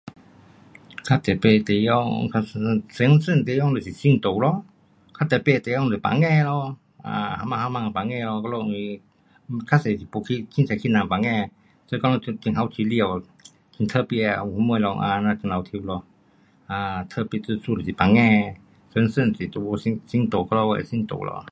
[1.03, 1.95] 较特别地方，
[2.31, 4.65] 较神圣的地方就是神座咯。
[5.17, 6.53] 较特别的地方是房间咯，
[7.03, 8.99] 谁人谁人的房间咯，我们因为
[9.69, 11.51] 较多是没去，随便去人的房间，
[11.85, 12.19] 所以讲若
[12.57, 13.05] 偷去里下，
[13.77, 16.03] 很特别有什么咯，啊这样很滑稽咯，
[16.69, 18.55] 啊，特别之处就是房间，
[18.93, 21.45] 神圣就是神座，好像我的神座。